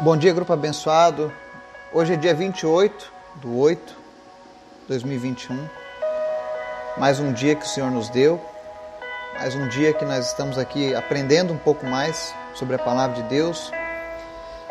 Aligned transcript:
Bom 0.00 0.16
dia, 0.16 0.32
grupo 0.32 0.52
abençoado. 0.52 1.32
Hoje 1.92 2.14
é 2.14 2.16
dia 2.16 2.34
28 2.34 3.12
do 3.36 3.56
8 3.56 3.80
de 3.80 4.88
2021. 4.88 5.68
Mais 6.96 7.20
um 7.20 7.32
dia 7.32 7.54
que 7.54 7.64
o 7.64 7.68
Senhor 7.68 7.92
nos 7.92 8.08
deu. 8.08 8.40
Mais 9.38 9.54
um 9.54 9.68
dia 9.68 9.92
que 9.92 10.04
nós 10.04 10.26
estamos 10.26 10.58
aqui 10.58 10.92
aprendendo 10.96 11.52
um 11.52 11.58
pouco 11.58 11.86
mais 11.86 12.34
sobre 12.56 12.74
a 12.74 12.78
palavra 12.78 13.22
de 13.22 13.28
Deus. 13.28 13.70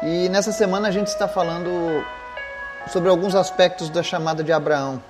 E 0.01 0.27
nessa 0.27 0.51
semana 0.51 0.89
a 0.89 0.91
gente 0.91 1.07
está 1.07 1.25
falando 1.25 1.69
sobre 2.91 3.07
alguns 3.09 3.33
aspectos 3.33 3.89
da 3.89 4.03
chamada 4.03 4.43
de 4.43 4.51
Abraão, 4.51 5.01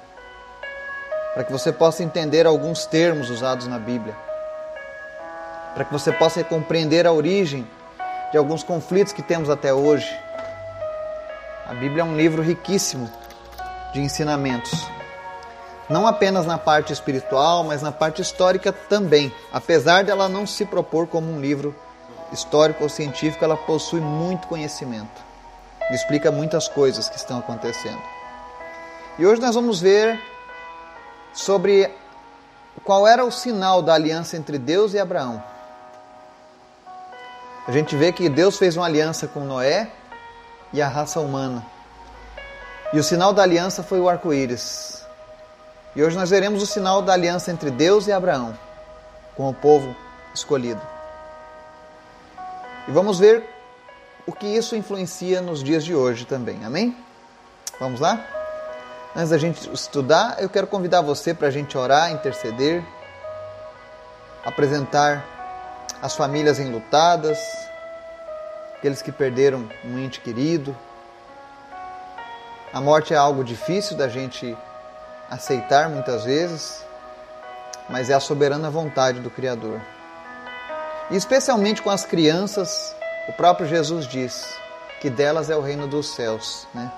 para 1.33 1.43
que 1.43 1.51
você 1.51 1.71
possa 1.71 2.03
entender 2.03 2.45
alguns 2.45 2.85
termos 2.85 3.31
usados 3.31 3.65
na 3.65 3.79
Bíblia, 3.79 4.15
para 5.73 5.83
que 5.83 5.91
você 5.91 6.11
possa 6.11 6.43
compreender 6.43 7.07
a 7.07 7.11
origem 7.11 7.67
de 8.33 8.37
alguns 8.39 8.63
conflitos 8.63 9.13
que 9.13 9.21
temos 9.21 9.47
até 9.47 9.71
hoje. 9.71 10.11
A 11.67 11.73
Bíblia 11.75 12.01
é 12.01 12.03
um 12.03 12.17
livro 12.17 12.41
riquíssimo 12.41 13.07
de 13.93 14.01
ensinamentos. 14.01 14.87
Não 15.87 16.07
apenas 16.07 16.43
na 16.43 16.57
parte 16.57 16.91
espiritual, 16.91 17.63
mas 17.63 17.83
na 17.83 17.91
parte 17.91 18.23
histórica 18.23 18.73
também. 18.73 19.31
Apesar 19.51 20.03
dela 20.03 20.27
não 20.27 20.47
se 20.47 20.65
propor 20.65 21.05
como 21.05 21.31
um 21.31 21.39
livro 21.39 21.75
histórico 22.31 22.81
ou 22.81 22.89
científico, 22.89 23.45
ela 23.45 23.55
possui 23.55 24.01
muito 24.01 24.47
conhecimento. 24.47 25.21
Explica 25.91 26.31
muitas 26.31 26.67
coisas 26.67 27.07
que 27.07 27.17
estão 27.17 27.37
acontecendo. 27.37 28.01
E 29.19 29.27
hoje 29.27 29.41
nós 29.41 29.53
vamos 29.53 29.79
ver 29.79 30.19
sobre 31.35 31.87
qual 32.83 33.07
era 33.07 33.23
o 33.23 33.29
sinal 33.29 33.83
da 33.83 33.93
aliança 33.93 34.35
entre 34.35 34.57
Deus 34.57 34.95
e 34.95 34.99
Abraão. 34.99 35.52
A 37.65 37.71
gente 37.71 37.95
vê 37.95 38.11
que 38.11 38.27
Deus 38.27 38.57
fez 38.57 38.75
uma 38.75 38.85
aliança 38.85 39.25
com 39.25 39.39
Noé 39.41 39.89
e 40.73 40.81
a 40.81 40.87
raça 40.87 41.21
humana. 41.21 41.65
E 42.91 42.99
o 42.99 43.03
sinal 43.03 43.31
da 43.31 43.41
aliança 43.41 43.81
foi 43.81 44.01
o 44.01 44.09
arco-íris. 44.09 45.05
E 45.95 46.03
hoje 46.03 46.17
nós 46.17 46.29
veremos 46.29 46.61
o 46.61 46.65
sinal 46.65 47.01
da 47.01 47.13
aliança 47.13 47.51
entre 47.51 47.71
Deus 47.71 48.05
e 48.07 48.11
Abraão, 48.11 48.57
com 49.37 49.49
o 49.49 49.53
povo 49.53 49.95
escolhido. 50.35 50.81
E 52.87 52.91
vamos 52.91 53.17
ver 53.17 53.47
o 54.27 54.33
que 54.33 54.45
isso 54.45 54.75
influencia 54.75 55.41
nos 55.41 55.63
dias 55.63 55.85
de 55.85 55.95
hoje 55.95 56.25
também. 56.25 56.65
Amém? 56.65 56.97
Vamos 57.79 58.01
lá? 58.01 58.19
Antes 59.15 59.29
da 59.29 59.37
gente 59.37 59.71
estudar, 59.71 60.35
eu 60.39 60.49
quero 60.49 60.67
convidar 60.67 61.01
você 61.01 61.33
para 61.33 61.47
a 61.47 61.51
gente 61.51 61.77
orar, 61.77 62.11
interceder, 62.11 62.83
apresentar 64.43 65.32
as 66.03 66.17
famílias 66.17 66.59
enlutadas, 66.59 67.39
aqueles 68.75 69.01
que 69.01 69.09
perderam 69.09 69.69
um 69.85 69.97
ente 69.97 70.19
querido. 70.19 70.75
A 72.73 72.81
morte 72.81 73.13
é 73.13 73.17
algo 73.17 73.41
difícil 73.41 73.95
da 73.95 74.09
gente 74.09 74.57
aceitar 75.29 75.87
muitas 75.87 76.25
vezes, 76.25 76.83
mas 77.89 78.09
é 78.09 78.13
a 78.13 78.19
soberana 78.19 78.69
vontade 78.69 79.21
do 79.21 79.29
Criador. 79.29 79.79
E 81.09 81.15
especialmente 81.15 81.81
com 81.81 81.89
as 81.89 82.03
crianças, 82.03 82.93
o 83.29 83.31
próprio 83.31 83.65
Jesus 83.65 84.05
diz 84.05 84.45
que 84.99 85.09
delas 85.09 85.49
é 85.49 85.55
o 85.55 85.61
reino 85.61 85.87
dos 85.87 86.13
céus, 86.13 86.67
né? 86.73 86.91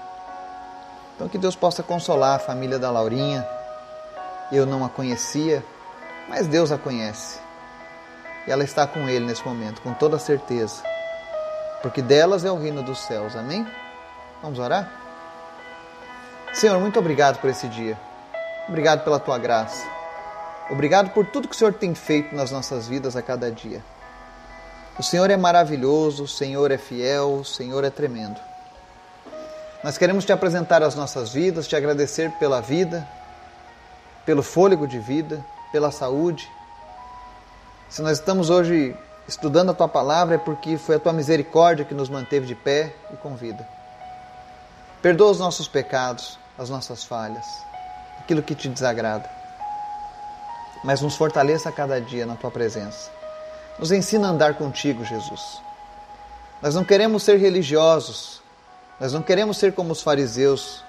Então 1.15 1.29
que 1.29 1.37
Deus 1.37 1.55
possa 1.55 1.83
consolar 1.83 2.37
a 2.37 2.39
família 2.39 2.79
da 2.79 2.89
Laurinha. 2.89 3.47
Eu 4.51 4.65
não 4.65 4.83
a 4.83 4.89
conhecia, 4.89 5.63
mas 6.27 6.47
Deus 6.47 6.71
a 6.71 6.77
conhece. 6.79 7.44
E 8.47 8.51
ela 8.51 8.63
está 8.63 8.85
com 8.85 9.07
ele 9.09 9.25
nesse 9.25 9.45
momento, 9.45 9.81
com 9.81 9.93
toda 9.93 10.19
certeza. 10.19 10.83
Porque 11.81 12.01
delas 12.01 12.45
é 12.45 12.51
o 12.51 12.59
reino 12.59 12.83
dos 12.83 12.99
céus. 12.99 13.35
Amém? 13.35 13.65
Vamos 14.41 14.59
orar? 14.59 14.91
Senhor, 16.53 16.79
muito 16.79 16.99
obrigado 16.99 17.39
por 17.39 17.49
esse 17.49 17.67
dia. 17.67 17.97
Obrigado 18.67 19.03
pela 19.03 19.19
tua 19.19 19.37
graça. 19.37 19.85
Obrigado 20.69 21.11
por 21.11 21.25
tudo 21.25 21.47
que 21.47 21.55
o 21.55 21.57
Senhor 21.57 21.73
tem 21.73 21.93
feito 21.93 22.35
nas 22.35 22.49
nossas 22.49 22.87
vidas 22.87 23.15
a 23.15 23.21
cada 23.21 23.51
dia. 23.51 23.83
O 24.97 25.03
Senhor 25.03 25.29
é 25.29 25.37
maravilhoso, 25.37 26.23
o 26.23 26.27
Senhor 26.27 26.71
é 26.71 26.77
fiel, 26.77 27.39
o 27.39 27.45
Senhor 27.45 27.83
é 27.83 27.89
tremendo. 27.89 28.39
Nós 29.83 29.97
queremos 29.97 30.25
te 30.25 30.31
apresentar 30.31 30.81
as 30.81 30.95
nossas 30.95 31.33
vidas, 31.33 31.67
te 31.67 31.75
agradecer 31.75 32.31
pela 32.39 32.61
vida, 32.61 33.07
pelo 34.25 34.41
fôlego 34.41 34.87
de 34.87 34.97
vida, 34.97 35.45
pela 35.71 35.91
saúde, 35.91 36.49
se 37.89 38.01
nós 38.01 38.17
estamos 38.17 38.49
hoje 38.49 38.95
estudando 39.27 39.71
a 39.71 39.73
tua 39.73 39.87
palavra 39.87 40.35
é 40.35 40.37
porque 40.37 40.77
foi 40.77 40.95
a 40.95 40.99
tua 40.99 41.13
misericórdia 41.13 41.85
que 41.85 41.93
nos 41.93 42.09
manteve 42.09 42.45
de 42.45 42.55
pé 42.55 42.93
e 43.13 43.17
com 43.17 43.35
vida. 43.35 43.67
Perdoa 45.01 45.31
os 45.31 45.39
nossos 45.39 45.67
pecados, 45.67 46.39
as 46.57 46.69
nossas 46.69 47.03
falhas, 47.03 47.45
aquilo 48.19 48.41
que 48.41 48.55
te 48.55 48.67
desagrada. 48.67 49.29
Mas 50.83 51.01
nos 51.01 51.15
fortaleça 51.15 51.69
a 51.69 51.71
cada 51.71 52.01
dia 52.01 52.25
na 52.25 52.35
tua 52.35 52.51
presença. 52.51 53.09
Nos 53.77 53.91
ensina 53.91 54.27
a 54.27 54.31
andar 54.31 54.55
contigo, 54.55 55.05
Jesus. 55.05 55.61
Nós 56.61 56.73
não 56.73 56.83
queremos 56.83 57.23
ser 57.23 57.37
religiosos, 57.37 58.41
nós 58.99 59.13
não 59.13 59.21
queremos 59.21 59.57
ser 59.57 59.73
como 59.73 59.91
os 59.91 60.01
fariseus, 60.01 60.83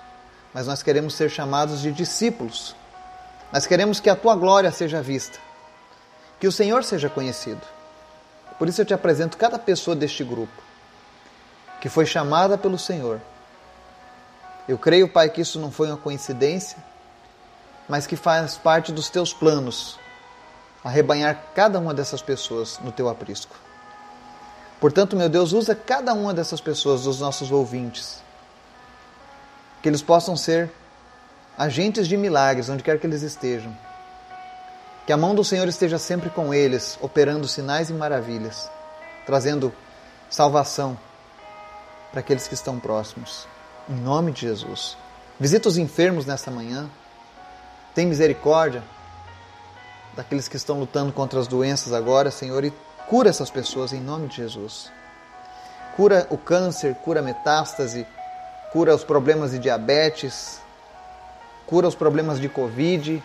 mas 0.54 0.66
nós 0.66 0.82
queremos 0.82 1.14
ser 1.14 1.28
chamados 1.28 1.82
de 1.82 1.92
discípulos. 1.92 2.74
Nós 3.52 3.66
queremos 3.66 4.00
que 4.00 4.08
a 4.08 4.16
tua 4.16 4.34
glória 4.34 4.70
seja 4.70 5.02
vista 5.02 5.45
que 6.38 6.46
o 6.46 6.52
Senhor 6.52 6.84
seja 6.84 7.08
conhecido. 7.08 7.62
Por 8.58 8.68
isso 8.68 8.80
eu 8.80 8.86
te 8.86 8.94
apresento 8.94 9.36
cada 9.36 9.58
pessoa 9.58 9.94
deste 9.94 10.24
grupo 10.24 10.66
que 11.80 11.88
foi 11.88 12.06
chamada 12.06 12.56
pelo 12.56 12.78
Senhor. 12.78 13.20
Eu 14.66 14.78
creio, 14.78 15.08
Pai, 15.08 15.28
que 15.28 15.40
isso 15.40 15.58
não 15.60 15.70
foi 15.70 15.88
uma 15.88 15.96
coincidência, 15.96 16.78
mas 17.88 18.06
que 18.06 18.16
faz 18.16 18.56
parte 18.56 18.90
dos 18.90 19.08
teus 19.08 19.32
planos 19.32 19.98
arrebanhar 20.82 21.40
cada 21.54 21.78
uma 21.78 21.92
dessas 21.92 22.22
pessoas 22.22 22.78
no 22.82 22.92
teu 22.92 23.08
aprisco. 23.08 23.54
Portanto, 24.80 25.16
meu 25.16 25.28
Deus, 25.28 25.52
usa 25.52 25.74
cada 25.74 26.12
uma 26.14 26.34
dessas 26.34 26.60
pessoas, 26.60 27.04
dos 27.04 27.20
nossos 27.20 27.50
ouvintes, 27.50 28.22
que 29.82 29.88
eles 29.88 30.02
possam 30.02 30.36
ser 30.36 30.70
agentes 31.56 32.06
de 32.06 32.16
milagres 32.16 32.68
onde 32.68 32.82
quer 32.82 32.98
que 32.98 33.06
eles 33.06 33.22
estejam 33.22 33.76
que 35.06 35.12
a 35.12 35.16
mão 35.16 35.34
do 35.34 35.44
Senhor 35.44 35.68
esteja 35.68 35.98
sempre 35.98 36.28
com 36.28 36.52
eles, 36.52 36.98
operando 37.00 37.46
sinais 37.46 37.90
e 37.90 37.92
maravilhas, 37.92 38.68
trazendo 39.24 39.72
salvação 40.28 40.98
para 42.10 42.20
aqueles 42.20 42.48
que 42.48 42.54
estão 42.54 42.80
próximos. 42.80 43.46
Em 43.88 43.94
nome 43.94 44.32
de 44.32 44.40
Jesus. 44.40 44.96
Visita 45.38 45.68
os 45.68 45.78
enfermos 45.78 46.26
nessa 46.26 46.50
manhã. 46.50 46.90
Tem 47.94 48.04
misericórdia 48.04 48.82
daqueles 50.16 50.48
que 50.48 50.56
estão 50.56 50.80
lutando 50.80 51.12
contra 51.12 51.38
as 51.38 51.46
doenças 51.46 51.92
agora, 51.92 52.30
Senhor, 52.32 52.64
e 52.64 52.72
cura 53.08 53.28
essas 53.28 53.48
pessoas 53.48 53.92
em 53.92 54.00
nome 54.00 54.26
de 54.26 54.36
Jesus. 54.38 54.90
Cura 55.94 56.26
o 56.30 56.36
câncer, 56.36 56.96
cura 56.96 57.20
a 57.20 57.22
metástase, 57.22 58.04
cura 58.72 58.94
os 58.94 59.04
problemas 59.04 59.52
de 59.52 59.60
diabetes, 59.60 60.60
cura 61.64 61.86
os 61.86 61.94
problemas 61.94 62.40
de 62.40 62.48
Covid, 62.48 63.22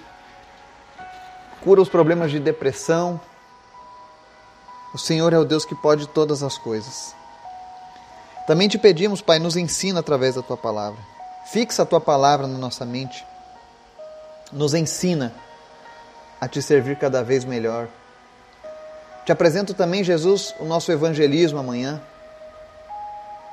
cura 1.61 1.81
os 1.81 1.89
problemas 1.89 2.31
de 2.31 2.39
depressão. 2.39 3.19
O 4.93 4.97
Senhor 4.97 5.31
é 5.31 5.37
o 5.37 5.45
Deus 5.45 5.63
que 5.63 5.75
pode 5.75 6.07
todas 6.07 6.43
as 6.43 6.57
coisas. 6.57 7.15
Também 8.45 8.67
te 8.67 8.77
pedimos, 8.77 9.21
Pai, 9.21 9.39
nos 9.39 9.55
ensina 9.55 9.99
através 9.99 10.35
da 10.35 10.41
tua 10.41 10.57
palavra. 10.57 10.99
Fixa 11.51 11.83
a 11.83 11.85
tua 11.85 12.01
palavra 12.01 12.47
na 12.47 12.57
nossa 12.57 12.83
mente. 12.83 13.25
Nos 14.51 14.73
ensina 14.73 15.33
a 16.39 16.47
te 16.47 16.61
servir 16.61 16.97
cada 16.97 17.23
vez 17.23 17.45
melhor. 17.45 17.87
Te 19.25 19.31
apresento 19.31 19.73
também, 19.73 20.03
Jesus, 20.03 20.53
o 20.59 20.65
nosso 20.65 20.91
evangelismo 20.91 21.59
amanhã. 21.59 22.01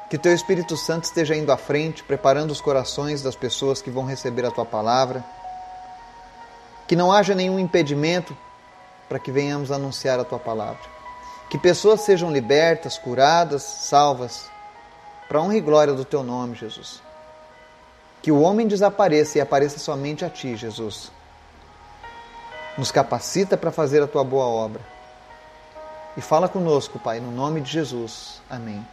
Que 0.09 0.17
teu 0.17 0.33
Espírito 0.33 0.77
Santo 0.77 1.05
esteja 1.05 1.37
indo 1.37 1.53
à 1.53 1.59
frente, 1.59 2.03
preparando 2.03 2.51
os 2.51 2.61
corações 2.61 3.23
das 3.23 3.37
pessoas 3.37 3.83
que 3.83 3.91
vão 3.91 4.07
receber 4.07 4.47
a 4.47 4.51
tua 4.51 4.65
palavra 4.65 5.23
que 6.89 6.97
não 6.97 7.13
haja 7.13 7.35
nenhum 7.35 7.59
impedimento 7.59 8.35
para 9.09 9.19
que 9.19 9.31
venhamos 9.31 9.71
anunciar 9.71 10.19
a 10.19 10.25
tua 10.25 10.39
palavra. 10.39 10.81
Que 11.51 11.59
pessoas 11.59 12.01
sejam 12.01 12.33
libertas, 12.33 12.97
curadas, 12.97 13.63
salvas, 13.63 14.51
para 15.29 15.41
honra 15.41 15.57
e 15.57 15.61
glória 15.61 15.93
do 15.93 16.05
teu 16.05 16.23
nome, 16.23 16.55
Jesus. 16.55 17.03
Que 18.23 18.33
o 18.33 18.41
homem 18.41 18.67
desapareça 18.67 19.37
e 19.37 19.41
apareça 19.41 19.79
somente 19.79 20.25
a 20.25 20.31
ti, 20.31 20.57
Jesus. 20.57 21.13
Nos 22.77 22.91
capacita 22.91 23.57
para 23.57 23.71
fazer 23.71 24.03
a 24.03 24.07
tua 24.07 24.25
boa 24.25 24.47
obra. 24.47 24.81
E 26.17 26.23
fala 26.23 26.49
conosco, 26.49 26.99
Pai, 26.99 27.21
no 27.21 27.31
nome 27.31 27.61
de 27.61 27.71
Jesus. 27.71 28.41
Amém. 28.49 28.85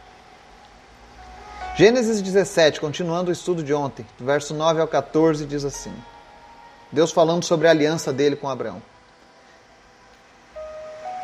Gênesis 1.76 2.20
17, 2.20 2.78
continuando 2.78 3.30
o 3.30 3.32
estudo 3.32 3.62
de 3.62 3.72
ontem, 3.72 4.06
do 4.18 4.24
verso 4.24 4.54
9 4.54 4.80
ao 4.80 4.88
14, 4.88 5.46
diz 5.46 5.64
assim. 5.64 5.94
Deus 6.90 7.10
falando 7.10 7.44
sobre 7.44 7.66
a 7.66 7.70
aliança 7.70 8.12
dele 8.12 8.36
com 8.36 8.48
Abraão. 8.48 8.82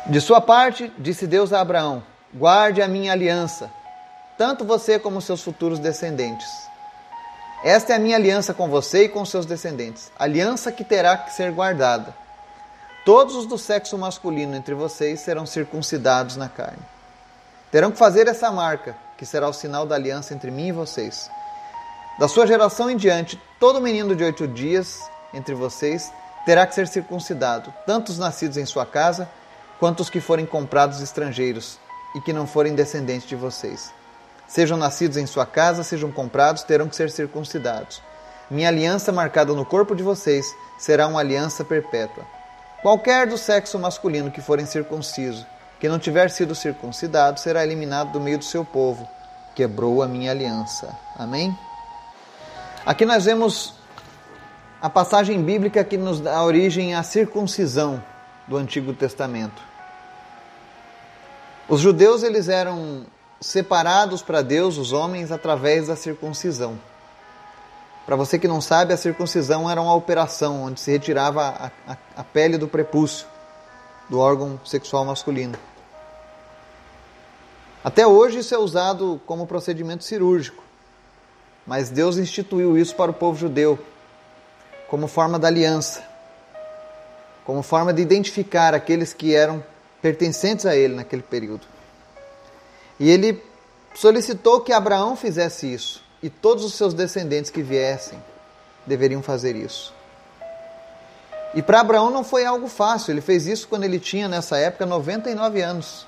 De 0.05 0.19
sua 0.19 0.41
parte, 0.41 0.91
disse 0.97 1.25
Deus 1.25 1.53
a 1.53 1.61
Abraão: 1.61 2.03
Guarde 2.33 2.81
a 2.81 2.87
minha 2.87 3.11
aliança, 3.13 3.71
tanto 4.37 4.65
você 4.65 4.99
como 4.99 5.21
seus 5.21 5.41
futuros 5.41 5.79
descendentes. 5.79 6.49
Esta 7.63 7.93
é 7.93 7.95
a 7.95 7.99
minha 7.99 8.17
aliança 8.17 8.53
com 8.53 8.67
você 8.67 9.05
e 9.05 9.09
com 9.09 9.25
seus 9.25 9.45
descendentes, 9.45 10.11
aliança 10.19 10.71
que 10.71 10.83
terá 10.83 11.15
que 11.15 11.31
ser 11.31 11.51
guardada. 11.51 12.13
Todos 13.05 13.35
os 13.35 13.45
do 13.45 13.57
sexo 13.57 13.97
masculino 13.97 14.55
entre 14.55 14.73
vocês 14.73 15.21
serão 15.21 15.45
circuncidados 15.45 16.35
na 16.35 16.49
carne. 16.49 16.83
Terão 17.71 17.91
que 17.91 17.97
fazer 17.97 18.27
essa 18.27 18.51
marca, 18.51 18.95
que 19.17 19.25
será 19.25 19.47
o 19.47 19.53
sinal 19.53 19.85
da 19.85 19.95
aliança 19.95 20.33
entre 20.33 20.51
mim 20.51 20.67
e 20.67 20.71
vocês. 20.73 21.29
Da 22.19 22.27
sua 22.27 22.45
geração 22.45 22.89
em 22.89 22.97
diante, 22.97 23.41
todo 23.59 23.81
menino 23.81 24.15
de 24.15 24.23
oito 24.23 24.47
dias 24.47 24.99
entre 25.33 25.55
vocês 25.55 26.11
terá 26.45 26.67
que 26.67 26.75
ser 26.75 26.87
circuncidado, 26.87 27.73
tanto 27.85 28.09
os 28.09 28.17
nascidos 28.17 28.57
em 28.57 28.65
sua 28.65 28.85
casa, 28.85 29.29
quanto 29.79 30.01
os 30.01 30.09
que 30.09 30.19
forem 30.19 30.45
comprados 30.45 31.01
estrangeiros 31.01 31.79
e 32.15 32.21
que 32.21 32.33
não 32.33 32.45
forem 32.45 32.75
descendentes 32.75 33.27
de 33.27 33.35
vocês. 33.35 33.91
Sejam 34.47 34.77
nascidos 34.77 35.17
em 35.17 35.25
sua 35.25 35.45
casa, 35.45 35.83
sejam 35.83 36.11
comprados, 36.11 36.63
terão 36.63 36.87
que 36.87 36.95
ser 36.95 37.09
circuncidados. 37.09 38.01
Minha 38.51 38.67
aliança 38.67 39.11
marcada 39.11 39.53
no 39.53 39.65
corpo 39.65 39.95
de 39.95 40.03
vocês 40.03 40.45
será 40.77 41.07
uma 41.07 41.19
aliança 41.19 41.63
perpétua. 41.63 42.23
Qualquer 42.81 43.25
do 43.25 43.37
sexo 43.37 43.79
masculino 43.79 44.29
que 44.29 44.41
for 44.41 44.59
incircunciso, 44.59 45.45
que 45.79 45.87
não 45.87 45.97
tiver 45.97 46.29
sido 46.29 46.53
circuncidado, 46.53 47.39
será 47.39 47.63
eliminado 47.63 48.11
do 48.11 48.19
meio 48.19 48.37
do 48.37 48.43
seu 48.43 48.63
povo. 48.63 49.07
Quebrou 49.55 50.03
a 50.03 50.07
minha 50.07 50.31
aliança. 50.31 50.93
Amém? 51.17 51.57
Aqui 52.85 53.05
nós 53.05 53.25
vemos 53.25 53.73
a 54.83 54.89
passagem 54.89 55.41
bíblica 55.41 55.81
que 55.81 55.95
nos 55.95 56.19
dá 56.19 56.43
origem 56.43 56.93
à 56.93 57.01
circuncisão 57.03 58.03
do 58.45 58.57
Antigo 58.57 58.91
Testamento. 58.91 59.61
Os 61.69 61.79
judeus 61.79 62.21
eles 62.21 62.49
eram 62.49 63.05
separados 63.39 64.21
para 64.21 64.41
Deus, 64.41 64.77
os 64.77 64.91
homens, 64.91 65.31
através 65.31 65.87
da 65.87 65.95
circuncisão. 65.95 66.77
Para 68.05 68.17
você 68.17 68.37
que 68.37 68.45
não 68.45 68.59
sabe, 68.59 68.91
a 68.91 68.97
circuncisão 68.97 69.71
era 69.71 69.81
uma 69.81 69.95
operação 69.95 70.63
onde 70.63 70.81
se 70.81 70.91
retirava 70.91 71.71
a, 71.87 71.93
a, 71.93 71.97
a 72.17 72.23
pele 72.25 72.57
do 72.57 72.67
prepúcio, 72.67 73.25
do 74.09 74.19
órgão 74.19 74.59
sexual 74.65 75.05
masculino. 75.05 75.57
Até 77.81 78.05
hoje 78.05 78.39
isso 78.39 78.53
é 78.53 78.57
usado 78.57 79.21
como 79.25 79.47
procedimento 79.47 80.03
cirúrgico, 80.03 80.61
mas 81.65 81.89
Deus 81.89 82.17
instituiu 82.17 82.77
isso 82.77 82.93
para 82.97 83.11
o 83.11 83.13
povo 83.13 83.39
judeu 83.39 83.79
como 84.93 85.07
forma 85.07 85.39
da 85.39 85.47
aliança, 85.47 86.03
como 87.43 87.63
forma 87.63 87.91
de 87.91 87.99
identificar 87.99 88.75
aqueles 88.75 89.11
que 89.11 89.33
eram 89.33 89.63
pertencentes 89.99 90.67
a 90.67 90.75
ele 90.75 90.93
naquele 90.93 91.23
período. 91.23 91.65
E 92.99 93.09
ele 93.09 93.43
solicitou 93.95 94.61
que 94.61 94.71
Abraão 94.71 95.15
fizesse 95.15 95.73
isso 95.73 96.03
e 96.21 96.29
todos 96.29 96.63
os 96.63 96.75
seus 96.75 96.93
descendentes 96.93 97.49
que 97.49 97.63
viessem 97.63 98.23
deveriam 98.85 99.23
fazer 99.23 99.55
isso. 99.55 99.91
E 101.55 101.63
para 101.63 101.79
Abraão 101.79 102.11
não 102.11 102.23
foi 102.23 102.45
algo 102.45 102.67
fácil, 102.67 103.13
ele 103.13 103.21
fez 103.21 103.47
isso 103.47 103.67
quando 103.67 103.85
ele 103.85 103.99
tinha 103.99 104.27
nessa 104.29 104.59
época 104.59 104.85
99 104.85 105.59
anos. 105.59 106.05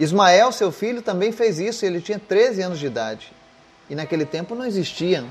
Ismael, 0.00 0.50
seu 0.50 0.72
filho, 0.72 1.00
também 1.00 1.30
fez 1.30 1.60
isso, 1.60 1.86
ele 1.86 2.00
tinha 2.00 2.18
13 2.18 2.62
anos 2.62 2.80
de 2.80 2.86
idade. 2.86 3.32
E 3.88 3.94
naquele 3.94 4.26
tempo 4.26 4.52
não 4.56 4.66
existiam 4.66 5.30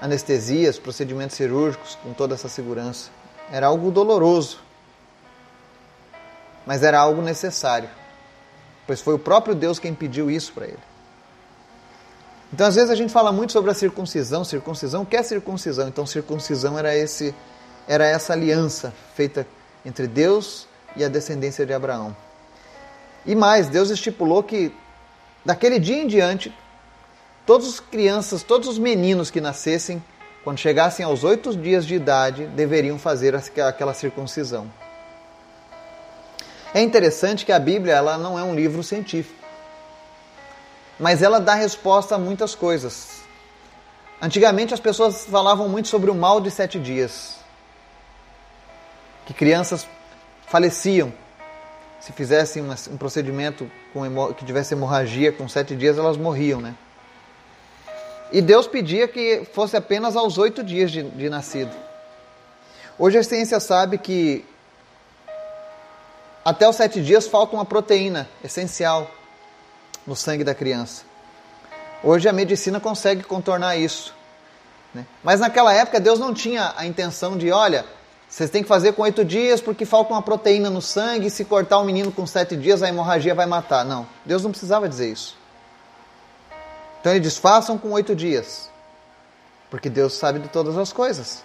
anestesias, 0.00 0.78
procedimentos 0.78 1.36
cirúrgicos 1.36 1.96
com 2.02 2.12
toda 2.12 2.34
essa 2.34 2.48
segurança. 2.48 3.10
Era 3.50 3.66
algo 3.66 3.90
doloroso, 3.90 4.60
mas 6.66 6.82
era 6.82 6.98
algo 6.98 7.22
necessário, 7.22 7.88
pois 8.86 9.00
foi 9.00 9.14
o 9.14 9.18
próprio 9.18 9.54
Deus 9.54 9.78
quem 9.78 9.94
pediu 9.94 10.30
isso 10.30 10.52
para 10.52 10.66
ele. 10.66 10.78
Então, 12.52 12.66
às 12.66 12.74
vezes 12.74 12.90
a 12.90 12.94
gente 12.94 13.12
fala 13.12 13.30
muito 13.30 13.52
sobre 13.52 13.70
a 13.70 13.74
circuncisão, 13.74 14.42
circuncisão, 14.44 15.02
o 15.02 15.06
que 15.06 15.16
é 15.16 15.22
circuncisão? 15.22 15.88
Então, 15.88 16.06
circuncisão 16.06 16.78
era 16.78 16.94
esse 16.96 17.34
era 17.86 18.06
essa 18.06 18.34
aliança 18.34 18.92
feita 19.14 19.46
entre 19.84 20.06
Deus 20.06 20.66
e 20.94 21.02
a 21.02 21.08
descendência 21.08 21.64
de 21.64 21.72
Abraão. 21.72 22.14
E 23.24 23.34
mais, 23.34 23.68
Deus 23.68 23.88
estipulou 23.88 24.42
que 24.42 24.74
daquele 25.42 25.78
dia 25.78 26.02
em 26.02 26.06
diante 26.06 26.54
todas 27.48 27.66
as 27.66 27.80
crianças, 27.80 28.42
todos 28.42 28.68
os 28.68 28.78
meninos 28.78 29.30
que 29.30 29.40
nascessem, 29.40 30.04
quando 30.44 30.58
chegassem 30.58 31.02
aos 31.02 31.24
oito 31.24 31.56
dias 31.56 31.86
de 31.86 31.94
idade, 31.94 32.44
deveriam 32.48 32.98
fazer 32.98 33.34
aquela 33.34 33.94
circuncisão. 33.94 34.70
É 36.74 36.82
interessante 36.82 37.46
que 37.46 37.52
a 37.52 37.58
Bíblia 37.58 37.94
ela 37.94 38.18
não 38.18 38.38
é 38.38 38.42
um 38.42 38.54
livro 38.54 38.82
científico, 38.82 39.42
mas 41.00 41.22
ela 41.22 41.40
dá 41.40 41.54
resposta 41.54 42.16
a 42.16 42.18
muitas 42.18 42.54
coisas. 42.54 43.22
Antigamente 44.20 44.74
as 44.74 44.80
pessoas 44.80 45.24
falavam 45.24 45.70
muito 45.70 45.88
sobre 45.88 46.10
o 46.10 46.14
mal 46.14 46.42
de 46.42 46.50
sete 46.50 46.78
dias, 46.78 47.36
que 49.24 49.32
crianças 49.32 49.88
faleciam 50.46 51.10
se 51.98 52.12
fizessem 52.12 52.62
um 52.62 52.96
procedimento 52.98 53.70
que 54.36 54.44
tivesse 54.44 54.74
hemorragia 54.74 55.32
com 55.32 55.48
sete 55.48 55.74
dias, 55.74 55.96
elas 55.96 56.18
morriam, 56.18 56.60
né? 56.60 56.74
E 58.30 58.42
Deus 58.42 58.66
pedia 58.66 59.08
que 59.08 59.46
fosse 59.52 59.76
apenas 59.76 60.16
aos 60.16 60.36
oito 60.36 60.62
dias 60.62 60.90
de, 60.90 61.02
de 61.02 61.30
nascido. 61.30 61.74
Hoje 62.98 63.16
a 63.16 63.22
ciência 63.22 63.58
sabe 63.60 63.96
que 63.96 64.44
até 66.44 66.68
os 66.68 66.76
sete 66.76 67.00
dias 67.00 67.26
falta 67.26 67.54
uma 67.54 67.64
proteína 67.64 68.28
essencial 68.42 69.10
no 70.06 70.16
sangue 70.16 70.44
da 70.44 70.54
criança. 70.54 71.04
Hoje 72.02 72.28
a 72.28 72.32
medicina 72.32 72.78
consegue 72.80 73.22
contornar 73.22 73.76
isso. 73.76 74.14
Né? 74.92 75.06
Mas 75.22 75.40
naquela 75.40 75.72
época 75.72 76.00
Deus 76.00 76.18
não 76.18 76.34
tinha 76.34 76.74
a 76.76 76.86
intenção 76.86 77.36
de, 77.36 77.50
olha, 77.50 77.84
vocês 78.28 78.50
têm 78.50 78.62
que 78.62 78.68
fazer 78.68 78.92
com 78.92 79.02
oito 79.02 79.24
dias 79.24 79.60
porque 79.60 79.86
falta 79.86 80.12
uma 80.12 80.20
proteína 80.20 80.68
no 80.68 80.82
sangue 80.82 81.28
e 81.28 81.30
se 81.30 81.44
cortar 81.44 81.78
o 81.78 81.82
um 81.82 81.84
menino 81.84 82.12
com 82.12 82.26
sete 82.26 82.56
dias 82.56 82.82
a 82.82 82.88
hemorragia 82.88 83.34
vai 83.34 83.46
matar. 83.46 83.84
Não, 83.84 84.06
Deus 84.24 84.42
não 84.42 84.50
precisava 84.50 84.86
dizer 84.86 85.10
isso. 85.10 85.37
Então 87.00 87.12
ele 87.12 87.20
diz: 87.20 87.38
façam 87.38 87.78
com 87.78 87.90
oito 87.92 88.14
dias, 88.14 88.70
porque 89.70 89.88
Deus 89.88 90.14
sabe 90.14 90.38
de 90.38 90.48
todas 90.48 90.76
as 90.76 90.92
coisas. 90.92 91.44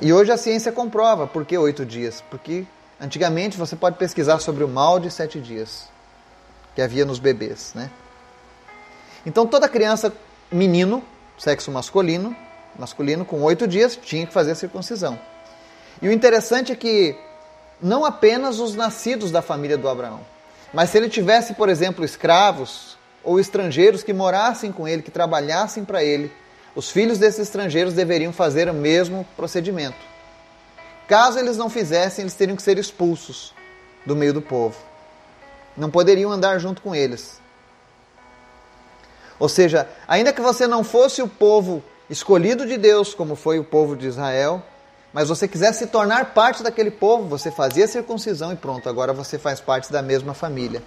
E 0.00 0.12
hoje 0.12 0.32
a 0.32 0.36
ciência 0.36 0.72
comprova 0.72 1.26
por 1.26 1.44
que 1.44 1.56
oito 1.58 1.84
dias. 1.84 2.22
Porque 2.30 2.64
antigamente 3.00 3.56
você 3.56 3.76
pode 3.76 3.96
pesquisar 3.96 4.38
sobre 4.38 4.64
o 4.64 4.68
mal 4.68 4.98
de 4.98 5.10
sete 5.10 5.40
dias 5.40 5.88
que 6.74 6.82
havia 6.82 7.04
nos 7.04 7.18
bebês. 7.18 7.72
Né? 7.74 7.90
Então 9.26 9.46
toda 9.46 9.68
criança, 9.68 10.12
menino, 10.50 11.02
sexo 11.38 11.70
masculino, 11.70 12.34
masculino 12.78 13.24
com 13.24 13.42
oito 13.42 13.66
dias, 13.66 13.96
tinha 13.96 14.26
que 14.26 14.32
fazer 14.32 14.52
a 14.52 14.56
circuncisão. 14.56 15.18
E 16.00 16.08
o 16.08 16.12
interessante 16.12 16.72
é 16.72 16.76
que 16.76 17.16
não 17.80 18.04
apenas 18.04 18.58
os 18.58 18.74
nascidos 18.74 19.30
da 19.30 19.42
família 19.42 19.76
do 19.76 19.88
Abraão, 19.88 20.20
mas 20.72 20.90
se 20.90 20.96
ele 20.96 21.08
tivesse, 21.08 21.54
por 21.54 21.68
exemplo, 21.68 22.04
escravos 22.04 22.96
ou 23.24 23.40
estrangeiros 23.40 24.02
que 24.02 24.12
morassem 24.12 24.70
com 24.70 24.86
ele, 24.86 25.02
que 25.02 25.10
trabalhassem 25.10 25.84
para 25.84 26.02
ele, 26.04 26.30
os 26.74 26.90
filhos 26.90 27.18
desses 27.18 27.40
estrangeiros 27.40 27.94
deveriam 27.94 28.32
fazer 28.32 28.68
o 28.68 28.74
mesmo 28.74 29.26
procedimento. 29.36 29.96
Caso 31.06 31.38
eles 31.38 31.56
não 31.56 31.70
fizessem, 31.70 32.22
eles 32.22 32.34
teriam 32.34 32.56
que 32.56 32.62
ser 32.62 32.78
expulsos 32.78 33.54
do 34.04 34.16
meio 34.16 34.32
do 34.32 34.42
povo. 34.42 34.76
Não 35.76 35.90
poderiam 35.90 36.30
andar 36.30 36.58
junto 36.58 36.82
com 36.82 36.94
eles. 36.94 37.40
Ou 39.38 39.48
seja, 39.48 39.88
ainda 40.06 40.32
que 40.32 40.40
você 40.40 40.66
não 40.66 40.82
fosse 40.82 41.20
o 41.20 41.28
povo 41.28 41.82
escolhido 42.08 42.66
de 42.66 42.76
Deus, 42.76 43.14
como 43.14 43.34
foi 43.34 43.58
o 43.58 43.64
povo 43.64 43.96
de 43.96 44.06
Israel, 44.06 44.62
mas 45.12 45.28
você 45.28 45.46
quisesse 45.46 45.80
se 45.80 45.86
tornar 45.86 46.34
parte 46.34 46.62
daquele 46.62 46.90
povo, 46.90 47.28
você 47.28 47.50
fazia 47.50 47.86
circuncisão 47.86 48.52
e 48.52 48.56
pronto, 48.56 48.88
agora 48.88 49.12
você 49.12 49.38
faz 49.38 49.60
parte 49.60 49.92
da 49.92 50.02
mesma 50.02 50.34
família. 50.34 50.82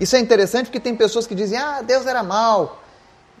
Isso 0.00 0.16
é 0.16 0.18
interessante 0.18 0.66
porque 0.66 0.80
tem 0.80 0.96
pessoas 0.96 1.26
que 1.26 1.34
dizem: 1.34 1.58
ah, 1.58 1.82
Deus 1.82 2.06
era 2.06 2.22
mal, 2.22 2.80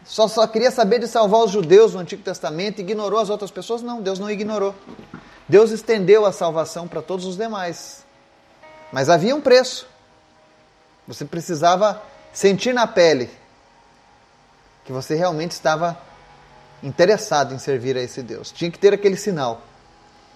só, 0.04 0.28
só 0.28 0.46
queria 0.46 0.70
saber 0.70 0.98
de 0.98 1.06
salvar 1.06 1.42
os 1.44 1.50
judeus 1.50 1.94
no 1.94 2.00
Antigo 2.00 2.22
Testamento, 2.22 2.80
ignorou 2.80 3.18
as 3.18 3.30
outras 3.30 3.50
pessoas. 3.50 3.82
Não, 3.82 4.00
Deus 4.00 4.18
não 4.18 4.30
ignorou. 4.30 4.74
Deus 5.48 5.70
estendeu 5.70 6.24
a 6.24 6.32
salvação 6.32 6.86
para 6.86 7.02
todos 7.02 7.24
os 7.24 7.36
demais. 7.36 8.04
Mas 8.92 9.08
havia 9.08 9.34
um 9.34 9.40
preço. 9.40 9.86
Você 11.06 11.24
precisava 11.24 12.00
sentir 12.32 12.72
na 12.72 12.86
pele 12.86 13.30
que 14.84 14.92
você 14.92 15.14
realmente 15.14 15.52
estava 15.52 15.98
interessado 16.82 17.54
em 17.54 17.58
servir 17.58 17.96
a 17.96 18.00
esse 18.00 18.22
Deus. 18.22 18.50
Tinha 18.50 18.70
que 18.70 18.78
ter 18.78 18.94
aquele 18.94 19.16
sinal. 19.16 19.62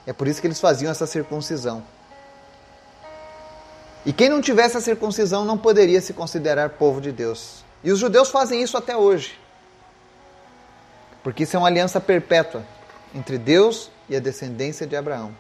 É 0.07 0.13
por 0.13 0.29
isso 0.29 0.41
que 0.41 0.47
eles 0.47 0.61
faziam 0.61 0.91
essa 0.91 1.07
circuncisão. 1.07 1.83
E 4.07 4.13
quem 4.13 4.29
não 4.29 4.41
tivesse 4.41 4.77
a 4.77 4.81
circuncisão 4.81 5.45
não 5.45 5.57
poderia 5.57 6.01
se 6.01 6.13
considerar 6.13 6.71
povo 6.71 7.01
de 7.01 7.11
Deus. 7.11 7.65
E 7.83 7.91
os 7.91 7.99
judeus 7.99 8.31
fazem 8.31 8.63
isso 8.63 8.77
até 8.77 8.97
hoje. 8.97 9.39
Porque 11.23 11.45
isso 11.45 11.57
é 11.57 11.59
uma 11.59 11.69
aliança 11.69 12.01
perpétua 12.01 12.65
entre 13.15 13.39
Deus 13.39 13.91
e 14.09 14.17
a 14.17 14.21
descendência 14.21 14.87
de 14.87 14.95
Abraão. 14.95 15.35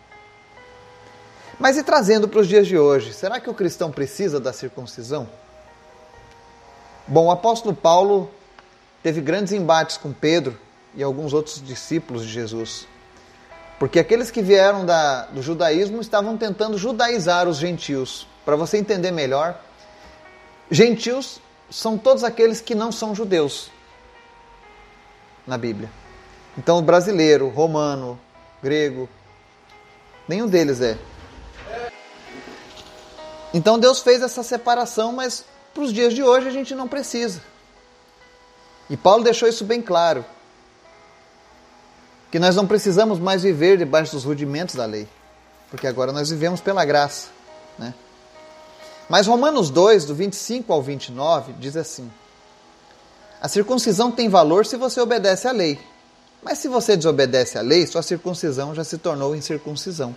Mas 1.58 1.76
e 1.76 1.82
trazendo 1.82 2.26
para 2.26 2.40
os 2.40 2.48
dias 2.48 2.66
de 2.66 2.78
hoje, 2.78 3.12
será 3.12 3.38
que 3.38 3.50
o 3.50 3.54
cristão 3.54 3.90
precisa 3.90 4.40
da 4.40 4.52
circuncisão? 4.52 5.28
Bom, 7.06 7.26
o 7.26 7.30
apóstolo 7.30 7.74
Paulo 7.74 8.30
teve 9.02 9.20
grandes 9.20 9.52
embates 9.52 9.98
com 9.98 10.12
Pedro 10.12 10.58
e 10.94 11.02
alguns 11.02 11.34
outros 11.34 11.62
discípulos 11.62 12.24
de 12.24 12.32
Jesus. 12.32 12.88
Porque 13.78 13.98
aqueles 13.98 14.30
que 14.30 14.40
vieram 14.40 14.86
da, 14.86 15.26
do 15.26 15.42
judaísmo 15.42 16.00
estavam 16.00 16.36
tentando 16.38 16.78
judaizar 16.78 17.46
os 17.46 17.58
gentios. 17.58 18.26
Para 18.44 18.56
você 18.56 18.76
entender 18.76 19.10
melhor, 19.10 19.58
gentios 20.70 21.40
são 21.70 21.96
todos 21.96 22.24
aqueles 22.24 22.60
que 22.60 22.74
não 22.74 22.92
são 22.92 23.14
judeus 23.14 23.70
na 25.46 25.56
Bíblia. 25.56 25.90
Então, 26.56 26.82
brasileiro, 26.82 27.48
romano, 27.48 28.18
grego, 28.62 29.08
nenhum 30.28 30.46
deles 30.46 30.80
é. 30.80 30.98
Então 33.52 33.78
Deus 33.78 34.00
fez 34.00 34.20
essa 34.20 34.42
separação, 34.42 35.12
mas 35.12 35.44
para 35.72 35.84
os 35.84 35.92
dias 35.92 36.12
de 36.12 36.22
hoje 36.22 36.48
a 36.48 36.50
gente 36.50 36.74
não 36.74 36.88
precisa. 36.88 37.40
E 38.90 38.96
Paulo 38.96 39.22
deixou 39.22 39.48
isso 39.48 39.64
bem 39.64 39.80
claro. 39.80 40.24
Que 42.30 42.38
nós 42.40 42.56
não 42.56 42.66
precisamos 42.66 43.20
mais 43.20 43.44
viver 43.44 43.78
debaixo 43.78 44.12
dos 44.12 44.24
rudimentos 44.24 44.74
da 44.74 44.84
lei. 44.84 45.08
Porque 45.70 45.86
agora 45.86 46.12
nós 46.12 46.30
vivemos 46.30 46.60
pela 46.60 46.84
graça. 46.84 47.28
Né? 47.78 47.94
Mas 49.14 49.28
Romanos 49.28 49.70
2, 49.70 50.06
do 50.06 50.12
25 50.12 50.72
ao 50.72 50.82
29, 50.82 51.52
diz 51.52 51.76
assim: 51.76 52.10
A 53.40 53.46
circuncisão 53.46 54.10
tem 54.10 54.28
valor 54.28 54.66
se 54.66 54.76
você 54.76 55.00
obedece 55.00 55.46
à 55.46 55.52
lei. 55.52 55.78
Mas 56.42 56.58
se 56.58 56.66
você 56.66 56.96
desobedece 56.96 57.56
à 57.56 57.60
lei, 57.60 57.86
sua 57.86 58.02
circuncisão 58.02 58.74
já 58.74 58.82
se 58.82 58.98
tornou 58.98 59.36
incircuncisão. 59.36 60.16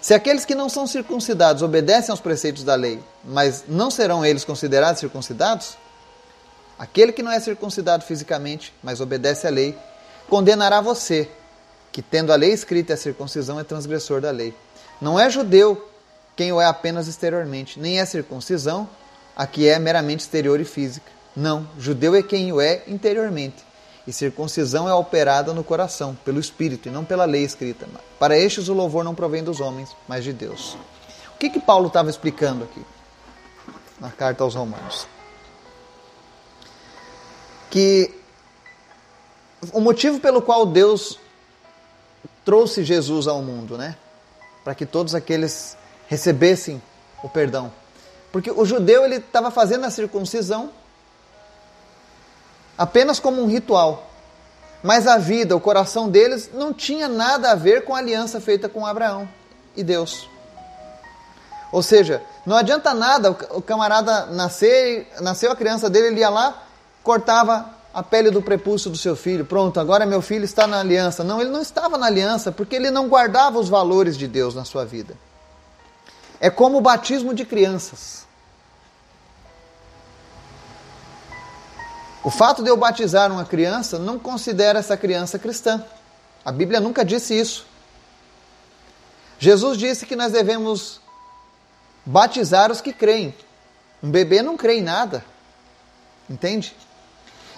Se 0.00 0.12
aqueles 0.12 0.44
que 0.44 0.56
não 0.56 0.68
são 0.68 0.88
circuncidados 0.88 1.62
obedecem 1.62 2.10
aos 2.10 2.18
preceitos 2.18 2.64
da 2.64 2.74
lei, 2.74 2.98
mas 3.22 3.62
não 3.68 3.92
serão 3.92 4.26
eles 4.26 4.44
considerados 4.44 4.98
circuncidados, 4.98 5.76
aquele 6.76 7.12
que 7.12 7.22
não 7.22 7.30
é 7.30 7.38
circuncidado 7.38 8.04
fisicamente, 8.04 8.74
mas 8.82 9.00
obedece 9.00 9.46
à 9.46 9.50
lei, 9.50 9.78
condenará 10.28 10.80
você, 10.80 11.30
que 11.92 12.02
tendo 12.02 12.32
a 12.32 12.36
lei 12.36 12.50
escrita 12.50 12.92
e 12.92 12.94
a 12.94 12.96
circuncisão 12.96 13.60
é 13.60 13.62
transgressor 13.62 14.20
da 14.20 14.32
lei. 14.32 14.52
Não 15.00 15.16
é 15.16 15.30
judeu 15.30 15.93
quem 16.36 16.52
o 16.52 16.60
é 16.60 16.66
apenas 16.66 17.08
exteriormente, 17.08 17.78
nem 17.78 18.00
é 18.00 18.04
circuncisão 18.04 18.88
a 19.36 19.46
que 19.46 19.68
é 19.68 19.78
meramente 19.78 20.20
exterior 20.20 20.60
e 20.60 20.64
física. 20.64 21.10
Não, 21.34 21.68
judeu 21.78 22.14
é 22.14 22.22
quem 22.22 22.52
o 22.52 22.60
é 22.60 22.82
interiormente 22.86 23.64
e 24.06 24.12
circuncisão 24.12 24.88
é 24.88 24.94
operada 24.94 25.52
no 25.52 25.64
coração, 25.64 26.16
pelo 26.24 26.38
Espírito, 26.38 26.88
e 26.88 26.92
não 26.92 27.04
pela 27.04 27.24
lei 27.24 27.42
escrita. 27.42 27.88
Para 28.18 28.36
estes 28.36 28.68
o 28.68 28.74
louvor 28.74 29.02
não 29.02 29.14
provém 29.14 29.42
dos 29.42 29.60
homens, 29.60 29.96
mas 30.06 30.22
de 30.22 30.32
Deus. 30.32 30.76
O 31.34 31.38
que, 31.38 31.50
que 31.50 31.60
Paulo 31.60 31.88
estava 31.88 32.10
explicando 32.10 32.64
aqui 32.64 32.84
na 33.98 34.10
carta 34.10 34.44
aos 34.44 34.54
Romanos? 34.54 35.06
Que 37.70 38.14
o 39.72 39.80
motivo 39.80 40.20
pelo 40.20 40.42
qual 40.42 40.66
Deus 40.66 41.18
trouxe 42.44 42.84
Jesus 42.84 43.26
ao 43.26 43.42
mundo, 43.42 43.78
né? 43.78 43.96
Para 44.62 44.74
que 44.74 44.84
todos 44.84 45.14
aqueles 45.14 45.76
recebessem 46.08 46.82
o 47.22 47.28
perdão. 47.28 47.72
Porque 48.32 48.50
o 48.50 48.64
judeu 48.64 49.04
ele 49.04 49.16
estava 49.16 49.50
fazendo 49.50 49.84
a 49.84 49.90
circuncisão 49.90 50.70
apenas 52.76 53.20
como 53.20 53.42
um 53.42 53.46
ritual. 53.46 54.10
Mas 54.82 55.06
a 55.06 55.16
vida, 55.16 55.56
o 55.56 55.60
coração 55.60 56.10
deles 56.10 56.50
não 56.52 56.72
tinha 56.72 57.08
nada 57.08 57.52
a 57.52 57.54
ver 57.54 57.84
com 57.84 57.94
a 57.94 57.98
aliança 57.98 58.40
feita 58.40 58.68
com 58.68 58.84
Abraão 58.84 59.28
e 59.76 59.82
Deus. 59.82 60.28
Ou 61.72 61.82
seja, 61.82 62.22
não 62.44 62.56
adianta 62.56 62.92
nada 62.92 63.30
o 63.30 63.62
camarada 63.62 64.26
nascer, 64.26 65.08
nasceu 65.20 65.50
a 65.50 65.56
criança 65.56 65.88
dele, 65.88 66.08
ele 66.08 66.20
ia 66.20 66.28
lá, 66.28 66.62
cortava 67.02 67.68
a 67.92 68.02
pele 68.02 68.30
do 68.30 68.42
prepúcio 68.42 68.90
do 68.90 68.98
seu 68.98 69.16
filho. 69.16 69.44
Pronto, 69.44 69.80
agora 69.80 70.04
meu 70.04 70.20
filho 70.20 70.44
está 70.44 70.66
na 70.66 70.80
aliança. 70.80 71.24
Não, 71.24 71.40
ele 71.40 71.50
não 71.50 71.62
estava 71.62 71.96
na 71.96 72.06
aliança 72.06 72.52
porque 72.52 72.76
ele 72.76 72.90
não 72.90 73.08
guardava 73.08 73.58
os 73.58 73.68
valores 73.68 74.16
de 74.18 74.28
Deus 74.28 74.54
na 74.54 74.64
sua 74.64 74.84
vida. 74.84 75.16
É 76.44 76.50
como 76.50 76.76
o 76.76 76.80
batismo 76.82 77.32
de 77.32 77.42
crianças. 77.42 78.26
O 82.22 82.30
fato 82.30 82.62
de 82.62 82.68
eu 82.68 82.76
batizar 82.76 83.32
uma 83.32 83.46
criança 83.46 83.98
não 83.98 84.18
considera 84.18 84.78
essa 84.78 84.94
criança 84.94 85.38
cristã. 85.38 85.82
A 86.44 86.52
Bíblia 86.52 86.80
nunca 86.80 87.02
disse 87.02 87.32
isso. 87.32 87.64
Jesus 89.38 89.78
disse 89.78 90.04
que 90.04 90.14
nós 90.14 90.32
devemos 90.32 91.00
batizar 92.04 92.70
os 92.70 92.82
que 92.82 92.92
creem. 92.92 93.34
Um 94.02 94.10
bebê 94.10 94.42
não 94.42 94.54
crê 94.54 94.80
em 94.80 94.82
nada. 94.82 95.24
Entende? 96.28 96.76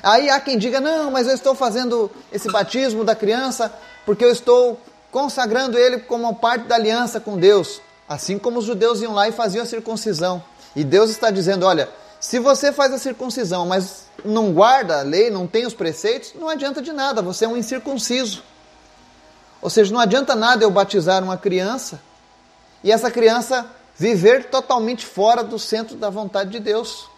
Aí 0.01 0.31
há 0.31 0.39
quem 0.39 0.57
diga: 0.57 0.81
não, 0.81 1.11
mas 1.11 1.27
eu 1.27 1.35
estou 1.35 1.57
fazendo 1.57 2.09
esse 2.31 2.49
batismo 2.53 3.03
da 3.03 3.17
criança 3.17 3.77
porque 4.05 4.25
eu 4.25 4.31
estou 4.31 4.81
consagrando 5.11 5.77
ele 5.77 5.99
como 5.99 6.33
parte 6.37 6.67
da 6.69 6.77
aliança 6.77 7.19
com 7.19 7.37
Deus. 7.37 7.85
Assim 8.09 8.39
como 8.39 8.59
os 8.59 8.65
judeus 8.65 9.01
iam 9.01 9.13
lá 9.13 9.29
e 9.29 9.33
faziam 9.33 9.63
a 9.63 9.67
circuncisão. 9.67 10.43
E 10.75 10.85
Deus 10.85 11.11
está 11.11 11.31
dizendo: 11.31 11.67
olha, 11.67 11.89
se 12.21 12.39
você 12.39 12.73
faz 12.73 12.93
a 12.93 12.99
circuncisão, 12.99 13.67
mas 13.67 14.07
não 14.25 14.53
guarda 14.53 15.01
a 15.01 15.03
lei, 15.03 15.31
não 15.31 15.47
tem 15.47 15.67
os 15.67 15.75
preceitos, 15.75 16.35
não 16.35 16.49
adianta 16.49 16.81
de 16.81 16.93
nada, 16.93 17.21
você 17.23 17.45
é 17.45 17.49
um 17.49 17.57
incircunciso. 17.57 18.43
Ou 19.61 19.71
seja, 19.71 19.93
não 19.93 20.01
adianta 20.01 20.35
nada 20.35 20.65
eu 20.65 20.71
batizar 20.71 21.23
uma 21.23 21.37
criança 21.37 22.01
e 22.85 22.93
essa 22.93 23.11
criança 23.11 23.67
viver 23.97 24.51
totalmente 24.51 25.05
fora 25.05 25.43
do 25.43 25.59
centro 25.59 25.97
da 25.97 26.11
vontade 26.11 26.51
de 26.51 26.61
Deus. 26.61 27.09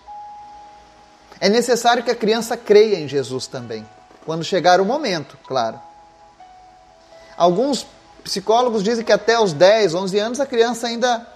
É 1.41 1.49
necessário 1.49 2.03
que 2.03 2.11
a 2.11 2.17
criança 2.17 2.57
creia 2.57 2.99
em 2.99 3.09
Jesus 3.09 3.47
também, 3.47 3.87
quando 4.25 4.45
chegar 4.45 4.81
o 4.81 4.85
momento, 4.85 5.37
claro. 5.47 5.81
Alguns 7.37 7.87
psicólogos 8.29 8.83
dizem 8.83 9.03
que 9.03 9.13
até 9.13 9.41
os 9.41 9.55
10, 9.55 9.95
11 9.95 10.19
anos 10.19 10.41
a 10.41 10.45
criança 10.45 10.87
ainda 10.87 11.27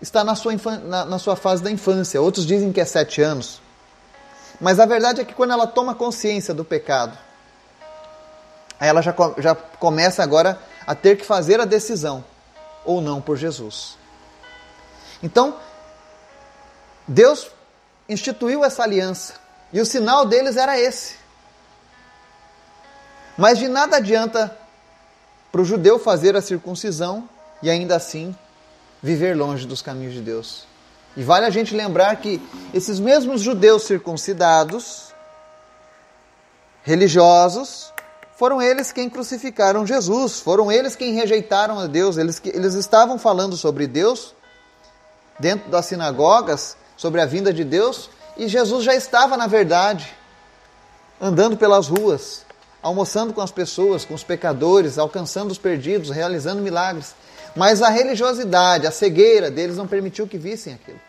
está 0.00 0.24
na 0.24 0.34
sua, 0.34 0.54
na, 0.82 1.04
na 1.04 1.18
sua 1.18 1.36
fase 1.36 1.62
da 1.62 1.70
infância, 1.70 2.20
outros 2.20 2.46
dizem 2.46 2.72
que 2.72 2.80
é 2.80 2.84
7 2.86 3.20
anos. 3.20 3.60
Mas 4.58 4.80
a 4.80 4.86
verdade 4.86 5.20
é 5.20 5.24
que 5.24 5.34
quando 5.34 5.52
ela 5.52 5.66
toma 5.66 5.94
consciência 5.94 6.54
do 6.54 6.64
pecado, 6.64 7.16
ela 8.78 9.02
já, 9.02 9.14
já 9.36 9.54
começa 9.54 10.22
agora 10.22 10.58
a 10.86 10.94
ter 10.94 11.16
que 11.16 11.26
fazer 11.26 11.60
a 11.60 11.66
decisão 11.66 12.24
ou 12.86 13.02
não 13.02 13.20
por 13.20 13.36
Jesus. 13.36 13.98
Então, 15.22 15.56
Deus 17.06 17.50
instituiu 18.08 18.64
essa 18.64 18.82
aliança 18.82 19.34
e 19.74 19.78
o 19.78 19.84
sinal 19.84 20.24
deles 20.24 20.56
era 20.56 20.80
esse. 20.80 21.16
Mas 23.36 23.58
de 23.58 23.68
nada 23.68 23.98
adianta 23.98 24.56
para 25.50 25.60
o 25.60 25.64
judeu 25.64 25.98
fazer 25.98 26.36
a 26.36 26.40
circuncisão 26.40 27.28
e 27.62 27.70
ainda 27.70 27.96
assim 27.96 28.34
viver 29.02 29.36
longe 29.36 29.66
dos 29.66 29.82
caminhos 29.82 30.14
de 30.14 30.20
Deus. 30.20 30.64
E 31.16 31.22
vale 31.22 31.46
a 31.46 31.50
gente 31.50 31.74
lembrar 31.74 32.16
que 32.16 32.40
esses 32.72 33.00
mesmos 33.00 33.40
judeus 33.40 33.82
circuncidados, 33.82 35.12
religiosos, 36.82 37.92
foram 38.36 38.62
eles 38.62 38.92
quem 38.92 39.10
crucificaram 39.10 39.86
Jesus, 39.86 40.40
foram 40.40 40.70
eles 40.70 40.96
quem 40.96 41.12
rejeitaram 41.14 41.78
a 41.78 41.86
Deus, 41.86 42.16
eles, 42.16 42.40
eles 42.44 42.74
estavam 42.74 43.18
falando 43.18 43.56
sobre 43.56 43.86
Deus 43.86 44.34
dentro 45.38 45.70
das 45.70 45.86
sinagogas, 45.86 46.76
sobre 46.96 47.20
a 47.20 47.26
vinda 47.26 47.52
de 47.52 47.64
Deus, 47.64 48.08
e 48.36 48.46
Jesus 48.48 48.84
já 48.84 48.94
estava, 48.94 49.36
na 49.36 49.46
verdade, 49.46 50.14
andando 51.20 51.56
pelas 51.56 51.88
ruas, 51.88 52.46
almoçando 52.82 53.32
com 53.32 53.40
as 53.40 53.50
pessoas, 53.50 54.04
com 54.04 54.14
os 54.14 54.24
pecadores, 54.24 54.98
alcançando 54.98 55.50
os 55.50 55.58
perdidos, 55.58 56.10
realizando 56.10 56.62
milagres. 56.62 57.14
Mas 57.54 57.82
a 57.82 57.88
religiosidade, 57.88 58.86
a 58.86 58.90
cegueira 58.90 59.50
deles 59.50 59.76
não 59.76 59.86
permitiu 59.86 60.26
que 60.26 60.38
vissem 60.38 60.74
aquilo. 60.74 61.00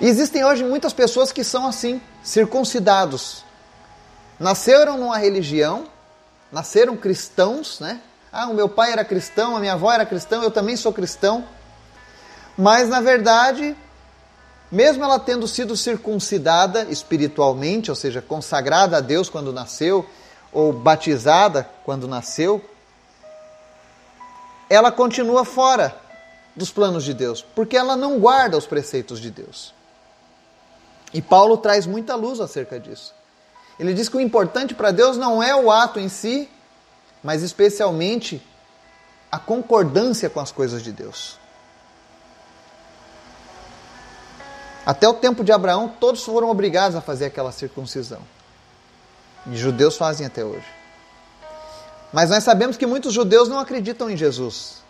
E 0.00 0.06
existem 0.06 0.44
hoje 0.44 0.64
muitas 0.64 0.92
pessoas 0.92 1.30
que 1.30 1.44
são 1.44 1.66
assim, 1.66 2.00
circuncidados. 2.22 3.44
Nasceram 4.38 4.96
numa 4.96 5.18
religião, 5.18 5.86
nasceram 6.50 6.96
cristãos, 6.96 7.80
né? 7.80 8.00
Ah, 8.32 8.46
o 8.46 8.54
meu 8.54 8.68
pai 8.68 8.92
era 8.92 9.04
cristão, 9.04 9.56
a 9.56 9.60
minha 9.60 9.74
avó 9.74 9.92
era 9.92 10.06
cristão, 10.06 10.42
eu 10.42 10.50
também 10.50 10.76
sou 10.76 10.92
cristão. 10.92 11.44
Mas 12.56 12.88
na 12.88 13.00
verdade, 13.00 13.76
mesmo 14.70 15.04
ela 15.04 15.18
tendo 15.18 15.48
sido 15.48 15.76
circuncidada 15.76 16.84
espiritualmente, 16.84 17.90
ou 17.90 17.96
seja, 17.96 18.22
consagrada 18.22 18.98
a 18.98 19.00
Deus 19.00 19.28
quando 19.28 19.52
nasceu, 19.52 20.06
ou 20.52 20.72
batizada 20.72 21.68
quando 21.84 22.06
nasceu, 22.06 22.64
ela 24.68 24.92
continua 24.92 25.44
fora 25.44 25.96
dos 26.54 26.70
planos 26.70 27.04
de 27.04 27.14
Deus, 27.14 27.44
porque 27.54 27.76
ela 27.76 27.96
não 27.96 28.18
guarda 28.18 28.56
os 28.56 28.66
preceitos 28.66 29.20
de 29.20 29.30
Deus. 29.30 29.74
E 31.12 31.20
Paulo 31.20 31.56
traz 31.56 31.86
muita 31.86 32.14
luz 32.14 32.40
acerca 32.40 32.78
disso. 32.78 33.12
Ele 33.78 33.94
diz 33.94 34.08
que 34.08 34.16
o 34.16 34.20
importante 34.20 34.74
para 34.74 34.90
Deus 34.90 35.16
não 35.16 35.42
é 35.42 35.54
o 35.56 35.70
ato 35.70 35.98
em 35.98 36.08
si, 36.08 36.48
mas 37.22 37.42
especialmente 37.42 38.40
a 39.30 39.38
concordância 39.38 40.28
com 40.28 40.40
as 40.40 40.52
coisas 40.52 40.82
de 40.82 40.92
Deus. 40.92 41.38
Até 44.84 45.08
o 45.08 45.14
tempo 45.14 45.44
de 45.44 45.52
Abraão, 45.52 45.88
todos 46.00 46.24
foram 46.24 46.50
obrigados 46.50 46.96
a 46.96 47.00
fazer 47.00 47.26
aquela 47.26 47.52
circuncisão. 47.52 48.20
E 49.46 49.56
judeus 49.56 49.96
fazem 49.96 50.26
até 50.26 50.44
hoje. 50.44 50.66
Mas 52.12 52.30
nós 52.30 52.42
sabemos 52.42 52.76
que 52.76 52.86
muitos 52.86 53.12
judeus 53.12 53.48
não 53.48 53.58
acreditam 53.58 54.10
em 54.10 54.16
Jesus. 54.16 54.82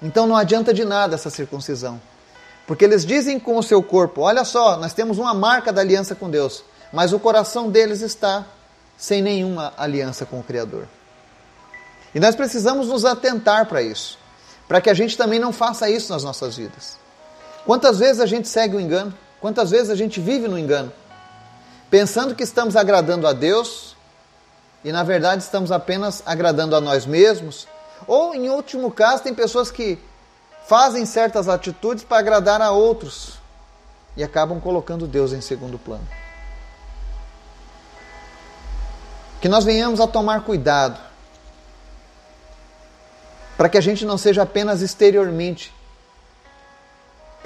Então 0.00 0.26
não 0.26 0.36
adianta 0.36 0.72
de 0.72 0.84
nada 0.84 1.14
essa 1.14 1.30
circuncisão. 1.30 2.00
Porque 2.66 2.84
eles 2.84 3.04
dizem 3.04 3.38
com 3.38 3.56
o 3.56 3.62
seu 3.62 3.82
corpo: 3.82 4.22
olha 4.22 4.44
só, 4.44 4.76
nós 4.76 4.92
temos 4.92 5.18
uma 5.18 5.34
marca 5.34 5.72
da 5.72 5.80
aliança 5.80 6.14
com 6.14 6.28
Deus, 6.28 6.62
mas 6.92 7.12
o 7.12 7.18
coração 7.18 7.70
deles 7.70 8.00
está 8.00 8.44
sem 8.96 9.22
nenhuma 9.22 9.72
aliança 9.76 10.24
com 10.24 10.40
o 10.40 10.42
Criador. 10.42 10.86
E 12.14 12.20
nós 12.20 12.34
precisamos 12.34 12.88
nos 12.88 13.04
atentar 13.04 13.66
para 13.66 13.82
isso, 13.82 14.18
para 14.66 14.80
que 14.80 14.88
a 14.88 14.94
gente 14.94 15.16
também 15.16 15.38
não 15.38 15.52
faça 15.52 15.88
isso 15.90 16.12
nas 16.12 16.24
nossas 16.24 16.56
vidas. 16.56 17.05
Quantas 17.66 17.98
vezes 17.98 18.20
a 18.20 18.26
gente 18.26 18.48
segue 18.48 18.76
o 18.76 18.80
engano? 18.80 19.12
Quantas 19.40 19.70
vezes 19.72 19.90
a 19.90 19.96
gente 19.96 20.20
vive 20.20 20.46
no 20.46 20.56
engano? 20.56 20.92
Pensando 21.90 22.34
que 22.34 22.44
estamos 22.44 22.76
agradando 22.76 23.26
a 23.26 23.32
Deus 23.32 23.96
e 24.84 24.92
na 24.92 25.02
verdade 25.02 25.42
estamos 25.42 25.72
apenas 25.72 26.22
agradando 26.24 26.76
a 26.76 26.80
nós 26.80 27.04
mesmos. 27.04 27.66
Ou, 28.06 28.34
em 28.34 28.48
último 28.48 28.90
caso, 28.92 29.24
tem 29.24 29.34
pessoas 29.34 29.70
que 29.70 29.98
fazem 30.66 31.04
certas 31.04 31.48
atitudes 31.48 32.04
para 32.04 32.18
agradar 32.18 32.62
a 32.62 32.70
outros 32.70 33.38
e 34.16 34.22
acabam 34.22 34.60
colocando 34.60 35.08
Deus 35.08 35.32
em 35.32 35.40
segundo 35.40 35.76
plano. 35.76 36.06
Que 39.40 39.48
nós 39.48 39.64
venhamos 39.64 40.00
a 40.00 40.06
tomar 40.06 40.42
cuidado 40.42 41.00
para 43.56 43.68
que 43.68 43.78
a 43.78 43.80
gente 43.80 44.04
não 44.04 44.16
seja 44.16 44.42
apenas 44.42 44.82
exteriormente 44.82 45.74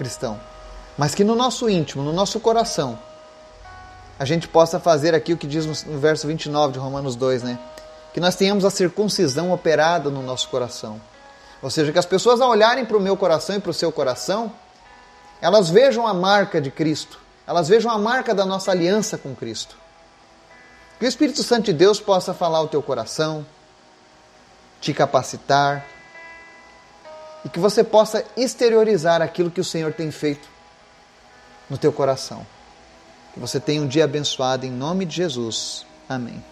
cristão, 0.02 0.40
mas 0.96 1.14
que 1.14 1.22
no 1.22 1.34
nosso 1.34 1.68
íntimo, 1.68 2.02
no 2.02 2.12
nosso 2.12 2.40
coração, 2.40 2.98
a 4.18 4.24
gente 4.24 4.48
possa 4.48 4.80
fazer 4.80 5.14
aqui 5.14 5.32
o 5.32 5.36
que 5.36 5.46
diz 5.46 5.66
no 5.86 5.98
verso 5.98 6.26
29 6.26 6.72
de 6.72 6.78
Romanos 6.78 7.14
2, 7.16 7.42
né? 7.42 7.58
Que 8.14 8.20
nós 8.20 8.34
tenhamos 8.34 8.64
a 8.64 8.70
circuncisão 8.70 9.52
operada 9.52 10.08
no 10.10 10.22
nosso 10.22 10.48
coração 10.48 11.00
ou 11.62 11.68
seja, 11.68 11.92
que 11.92 11.98
as 11.98 12.06
pessoas 12.06 12.40
ao 12.40 12.50
olharem 12.50 12.84
para 12.84 12.96
o 12.96 13.00
meu 13.00 13.16
coração 13.16 13.56
e 13.56 13.60
para 13.60 13.70
o 13.70 13.74
seu 13.74 13.92
coração, 13.92 14.52
elas 15.40 15.68
vejam 15.68 16.06
a 16.06 16.14
marca 16.14 16.60
de 16.60 16.70
Cristo, 16.70 17.18
elas 17.46 17.68
vejam 17.68 17.90
a 17.90 17.98
marca 17.98 18.34
da 18.34 18.46
nossa 18.46 18.70
aliança 18.70 19.18
com 19.18 19.34
Cristo. 19.34 19.76
Que 20.98 21.04
o 21.04 21.08
Espírito 21.08 21.42
Santo 21.42 21.66
de 21.66 21.72
Deus 21.72 22.00
possa 22.00 22.32
falar 22.32 22.58
ao 22.58 22.68
teu 22.68 22.82
coração, 22.82 23.44
te 24.80 24.94
capacitar 24.94 25.84
e 27.44 27.48
que 27.48 27.58
você 27.58 27.82
possa 27.82 28.24
exteriorizar 28.36 29.22
aquilo 29.22 29.50
que 29.50 29.60
o 29.60 29.64
Senhor 29.64 29.92
tem 29.92 30.10
feito 30.10 30.48
no 31.68 31.78
teu 31.78 31.92
coração. 31.92 32.46
Que 33.32 33.40
você 33.40 33.60
tenha 33.60 33.80
um 33.80 33.86
dia 33.86 34.04
abençoado 34.04 34.66
em 34.66 34.70
nome 34.70 35.04
de 35.04 35.16
Jesus. 35.16 35.86
Amém. 36.08 36.42